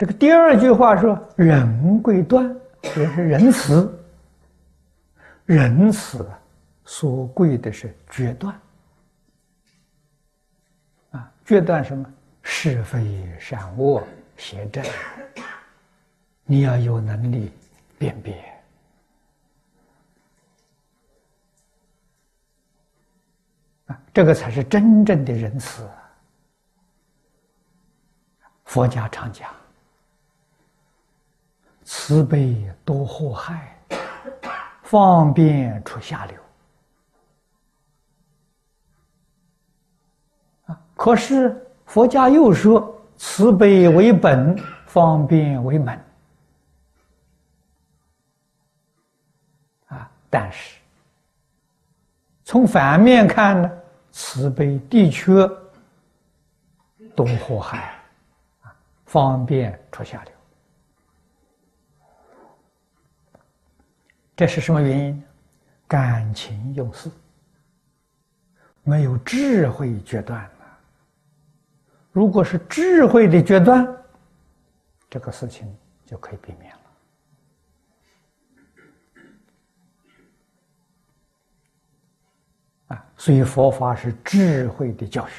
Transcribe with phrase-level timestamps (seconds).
[0.00, 2.56] 这个第二句话说“仁贵断”，
[2.96, 4.02] 也是仁慈。
[5.44, 6.26] 仁慈
[6.86, 8.58] 所贵的是决断
[11.10, 12.10] 啊，决断什么
[12.40, 14.02] 是非善恶
[14.38, 14.82] 邪正，
[16.44, 17.52] 你要有能力
[17.98, 18.42] 辨别
[23.88, 25.86] 啊，这个才是真正的仁慈。
[28.64, 29.54] 佛家常讲。
[31.92, 33.76] 慈悲多祸害，
[34.84, 36.38] 方便出下流
[40.66, 40.80] 啊！
[40.94, 46.00] 可是佛家又说，慈悲为本，方便为门
[49.88, 50.08] 啊！
[50.30, 50.78] 但是
[52.44, 53.70] 从反面看呢，
[54.12, 55.32] 慈悲的确
[57.16, 58.00] 多祸害
[58.62, 58.72] 啊，
[59.06, 60.39] 方便出下流。
[64.40, 65.22] 这是什么原因？
[65.86, 67.10] 感情用事，
[68.82, 70.50] 没有智慧决断
[72.10, 73.86] 如果是智慧的决断，
[75.10, 75.70] 这个事情
[76.06, 76.80] 就可以避免了。
[82.96, 85.34] 啊，所以佛法是智慧的教学。